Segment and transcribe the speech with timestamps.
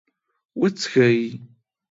[0.61, 1.19] .وڅښئ